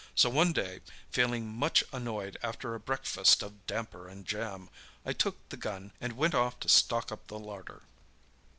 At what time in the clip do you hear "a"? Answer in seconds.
2.73-2.79